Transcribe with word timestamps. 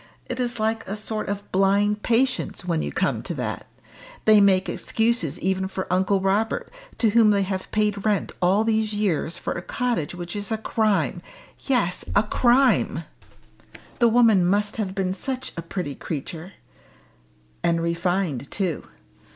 It 0.25 0.39
is 0.39 0.59
like 0.59 0.87
a 0.87 0.95
sort 0.95 1.29
of 1.29 1.51
blind 1.51 2.01
patience 2.01 2.65
when 2.65 2.81
you 2.81 2.91
come 2.91 3.21
to 3.21 3.35
that 3.35 3.67
they 4.25 4.41
make 4.41 4.67
excuses 4.67 5.39
even 5.41 5.67
for 5.67 5.85
Uncle 5.93 6.21
Robert, 6.21 6.71
to 6.97 7.11
whom 7.11 7.29
they 7.29 7.43
have 7.43 7.69
paid 7.69 8.03
rent 8.03 8.31
all 8.41 8.63
these 8.63 8.93
years 8.93 9.37
for 9.37 9.53
a 9.53 9.61
cottage 9.61 10.15
which 10.15 10.35
is 10.35 10.51
a 10.51 10.57
crime 10.57 11.21
yes, 11.65 12.03
a 12.15 12.23
crime! 12.23 13.03
The 13.99 14.09
woman 14.09 14.43
must 14.43 14.77
have 14.77 14.95
been 14.95 15.13
such 15.13 15.51
a 15.55 15.61
pretty 15.61 15.93
creature 15.93 16.53
and 17.61 17.79
refined 17.79 18.49
too. 18.49 18.87